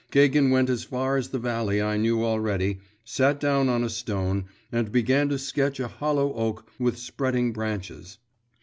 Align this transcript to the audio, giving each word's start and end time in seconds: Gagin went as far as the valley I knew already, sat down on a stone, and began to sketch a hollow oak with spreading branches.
Gagin 0.09 0.49
went 0.49 0.67
as 0.67 0.83
far 0.83 1.15
as 1.15 1.27
the 1.29 1.37
valley 1.37 1.79
I 1.79 1.95
knew 1.95 2.23
already, 2.25 2.79
sat 3.05 3.39
down 3.39 3.69
on 3.69 3.83
a 3.83 3.89
stone, 3.91 4.45
and 4.71 4.91
began 4.91 5.29
to 5.29 5.37
sketch 5.37 5.79
a 5.79 5.87
hollow 5.87 6.33
oak 6.33 6.67
with 6.79 6.97
spreading 6.97 7.53
branches. 7.53 8.17